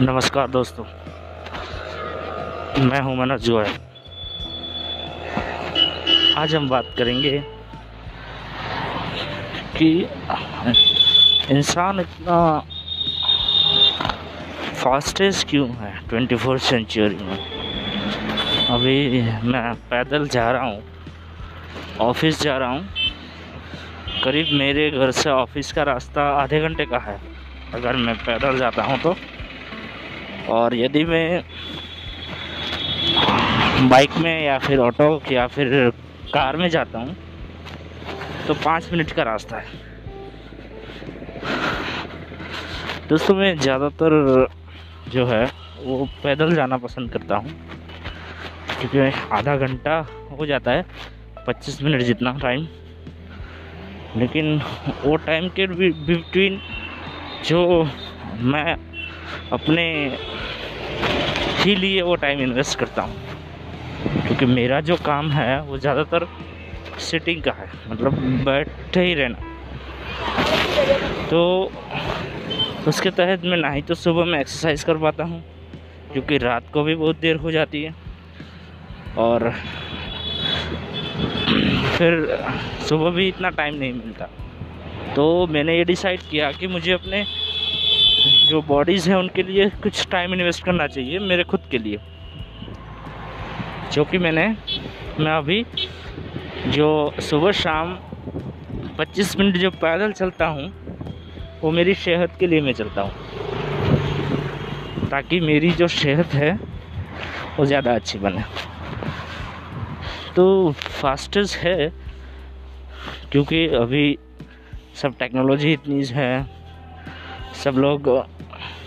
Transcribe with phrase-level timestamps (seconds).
[0.00, 0.84] नमस्कार दोस्तों।
[2.84, 3.72] मैं हूँ मनोज गोयल।
[6.38, 7.38] आज हम बात करेंगे
[9.76, 9.88] कि
[11.50, 12.38] इंसान इतना
[14.74, 17.38] फास्टेस्ट क्यों है ट्वेंटी फोर सेंचुरी में?
[18.68, 20.82] अभी मैं पैदल जा रहा हूँ,
[22.00, 22.88] ऑफ़िस जा रहा हूँ।
[24.24, 27.18] करीब मेरे घर से ऑफ़िस का रास्ता आधे घंटे का है।
[27.74, 29.16] अगर मैं पैदल जाता हूँ तो
[30.48, 31.42] और यदि मैं
[33.88, 35.68] बाइक में या फिर ऑटो या फिर
[36.34, 37.16] कार में जाता हूँ
[38.46, 39.86] तो पाँच मिनट का रास्ता है।
[43.08, 44.46] दोस्तों, मैं ज़्यादातर
[45.08, 45.44] जो है,
[45.78, 47.52] वो पैदल जाना पसंद करता हूँ,
[48.80, 48.98] क्योंकि
[49.32, 49.98] आधा घंटा
[50.30, 50.84] हो जाता है,
[51.46, 52.66] पच्चीस मिनट जितना टाइम
[54.16, 54.60] लेकिन
[55.04, 56.60] वो टाइम के बिटवीन
[57.46, 57.84] जो
[58.42, 58.74] मैं
[59.52, 59.84] अपने
[61.58, 63.16] ही लिए वो टाइम इन्वेस्ट करता हूँ।
[64.26, 66.26] क्योंकि मेरा जो काम है, वो ज़्यादातर
[67.00, 69.46] सिटिंग का है। मतलब बैठे ही रहना।
[71.28, 71.70] तो
[72.88, 75.42] उसके तहत मैं ना ही तो सुबह में एक्सरसाइज कर पाता हूँ,
[76.12, 77.94] क्योंकि रात को भी बहुत देर हो जाती है।
[79.18, 79.50] और
[81.98, 82.26] फिर
[82.88, 84.28] सुबह भी इतना टाइम नहीं मिलता।
[85.16, 87.24] तो मैंने ये डिसाइड किया कि मुझे अपने
[88.48, 91.98] जो बॉडीज़ हैं, उनके लिए कुछ टाइम इन्वेस्ट करना चाहिए मेरे खुद के लिए।
[93.92, 94.46] जो कि मैंने,
[95.20, 95.64] मैं अभी
[96.66, 97.94] जो सुबह शाम
[98.98, 100.72] 25 मिनट जो पैदल चलता हूँ,
[101.62, 103.12] वो मेरी सेहत के लिए मैं चलता हूँ।
[105.08, 106.52] ताकि मेरी जो सेहत है,
[107.58, 108.42] वो ज़्यादा अच्छी बने।
[110.36, 111.92] तो फास्टेस्ट है,
[113.32, 114.18] क्योंकि अभी
[114.94, 116.46] सब टेक्नोलॉजी इतनी है,
[117.64, 118.08] सब लोग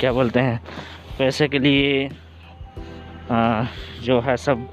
[0.00, 0.62] क्या बोलते हैं
[1.18, 2.10] पैसे के लिए
[3.30, 3.64] आ,
[4.02, 4.68] जो है सब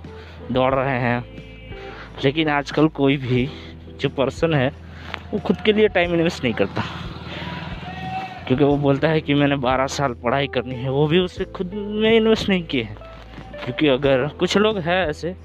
[0.52, 1.26] दौड़ रहे हैं।
[2.24, 3.50] लेकिन आजकल कोई भी
[4.00, 4.72] जो पर्सन है
[5.34, 6.84] वो खुद के लिए टाइम इन्वेस्ट नहीं करता।
[8.48, 11.74] क्योंकि वो बोलता है कि मैंने 12 साल पढ़ाई करनी है वो भी उसे खुद
[11.74, 12.98] में इन्वेस्ट नहीं किए हैं।
[13.66, 15.36] क्योंकि अगर कुछ लोग हैं ऐसे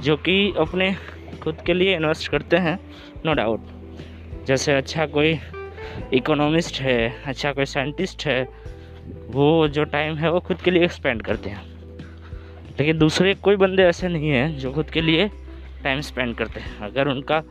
[0.00, 0.96] जो कि अपने
[1.42, 2.80] खुद के लिए इन्वेस्ट करते हैं
[3.26, 3.60] नो डाउट
[4.46, 5.38] जैसे अच्छा कोई
[6.12, 8.48] इकोनॉमिस्ट है अच्छा कोई साइंटिस्ट है
[9.30, 11.62] वो जो टाइम है वो खुद के लिए एक्सपेंड करते हैं।
[12.80, 15.28] लेकिन दूसरे कोई बंदे ऐसे नहीं हैं जो खुद के लिए
[15.84, 17.42] टाइम स्पेंड करते हैं। अगर उनका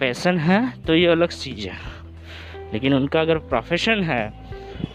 [0.00, 1.76] पैसन है तो ये अलग चीज़ है।
[2.72, 4.28] लेकिन उनका अगर प्रोफेशन है,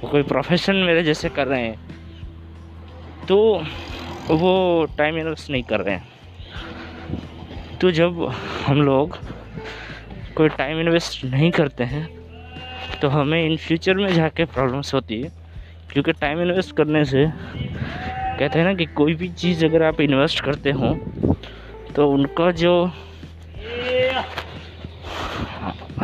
[0.01, 1.79] वो कोई प्रोफेशन मेरे जैसे कर रहे हैं
[3.27, 3.65] तो
[4.29, 6.09] वो टाइम इन्वेस्ट नहीं कर रहे हैं।
[7.81, 8.23] तो जब
[8.65, 9.17] हम लोग
[10.35, 12.05] कोई टाइम इन्वेस्ट नहीं करते हैं
[13.01, 15.40] तो हमें इन फ्यूचर में जाके प्रॉब्लम्स होती है।
[15.93, 20.39] क्योंकि टाइम इन्वेस्ट करने से कहते हैं ना कि कोई भी चीज़ अगर आप इन्वेस्ट
[20.43, 20.93] करते हो
[21.95, 22.73] तो उनका जो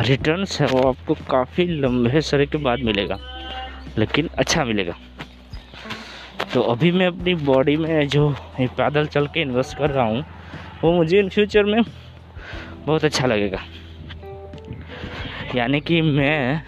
[0.00, 3.18] रिटर्न्स है वो आपको काफ़ी लंबे सरे के बाद मिलेगा,
[3.98, 4.94] लेकिन अच्छा मिलेगा।
[6.54, 8.28] तो अभी मैं अपनी बॉडी में जो
[8.60, 10.24] पैदल चल के इन्वेस्ट कर रहा हूँ,
[10.82, 11.82] वो मुझे इन फ्यूचर में
[12.86, 13.60] बहुत अच्छा लगेगा।
[15.54, 16.62] यानी कि मैं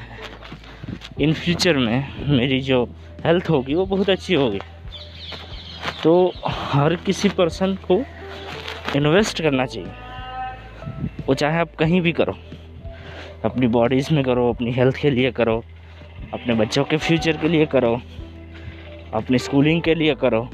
[1.20, 2.84] इन फ्यूचर में मेरी जो
[3.24, 4.60] हेल्थ होगी, वो बहुत अच्छी होगी।
[6.02, 8.02] तो हर किसी पर्सन को
[8.96, 9.92] इन्वेस्ट करना चाहिए।
[11.26, 12.34] वो चाहे आप कहीं भी करो,
[13.44, 15.62] अपनी बॉडीज़ में करो, अपनी हेल्थ के लिए करो,
[16.34, 18.00] अपने बच्चों के फ्यूचर के लिए करो,
[19.14, 20.48] अपनी स्कूलिंग के लिए करो।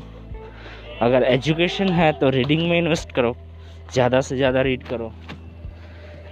[1.03, 3.35] अगर एजुकेशन है तो रीडिंग में इन्वेस्ट करो,
[3.93, 5.13] ज़्यादा से ज़्यादा रीड करो।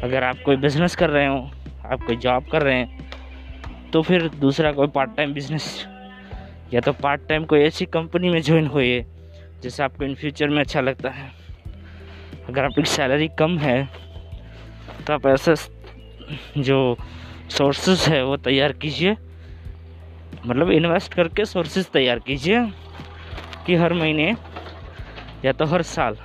[0.03, 1.51] अगर आप कोई बिज़नेस कर रहे हो,
[1.85, 5.87] आप कोई जॉब कर रहे हैं तो फिर दूसरा कोई पार्ट टाइम बिज़नेस
[6.75, 9.05] या तो पार्ट टाइम कोई ऐसी कंपनी में ज्वाइन होइए
[9.63, 11.31] जैसे आपको इन फ्यूचर में अच्छा लगता है।
[12.49, 13.85] अगर आपकी सैलरी कम है
[15.07, 15.55] तो आप ऐसे
[16.59, 16.97] जो
[17.51, 19.17] सोर्सेज है, वो तैयार कीजिए।
[20.47, 22.61] मतलब इन्वेस्ट करके सोर्सेज तैयार कीजिए,
[23.67, 24.35] कि हर महीने,
[25.45, 26.17] या तो हर साल।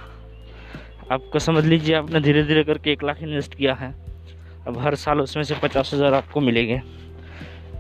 [1.12, 3.94] आपको समझ लीजिए, आपने धीरे धीरे करके एक लाख इन्वेस्ट किया है।
[4.68, 6.82] अब हर साल उसमें से पचास हज़ार आपको मिलेंगे।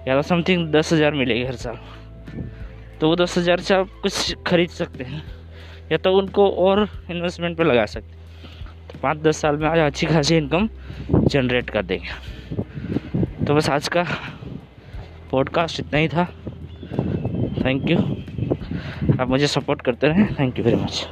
[0.08, 1.80] या तो समथिंग दस हज़ार मिलेगी हर साल।
[3.02, 5.24] तो वो दस हज़ार से आप कुछ खरीद सकते हैं।
[5.92, 9.80] या तो उनको और इन्वेस्टमेंट पे लगा सकते हैं। तो पाँच दस साल में आज
[9.80, 10.70] अच्छी खासी इनकम
[11.28, 14.06] जनरेट कर देंगे। तो बस आज का
[15.32, 16.26] पॉडकास्ट इतना ही था।
[17.66, 17.98] थैंक यू
[19.20, 21.08] आप मुझे सपोर्ट करते रहें। Thank you very much